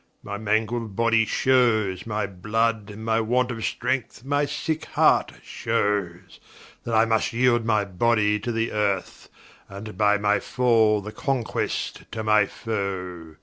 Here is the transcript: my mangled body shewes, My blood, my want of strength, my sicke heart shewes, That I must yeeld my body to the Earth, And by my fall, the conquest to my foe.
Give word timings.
my 0.23 0.35
mangled 0.35 0.95
body 0.95 1.25
shewes, 1.25 2.07
My 2.07 2.25
blood, 2.25 2.97
my 2.97 3.19
want 3.21 3.51
of 3.51 3.63
strength, 3.63 4.25
my 4.25 4.45
sicke 4.45 4.85
heart 4.85 5.31
shewes, 5.43 6.39
That 6.85 6.95
I 6.95 7.05
must 7.05 7.33
yeeld 7.33 7.65
my 7.65 7.85
body 7.85 8.39
to 8.39 8.51
the 8.51 8.71
Earth, 8.71 9.29
And 9.69 9.95
by 9.99 10.17
my 10.17 10.39
fall, 10.39 11.01
the 11.01 11.11
conquest 11.11 12.05
to 12.13 12.23
my 12.23 12.47
foe. 12.47 13.35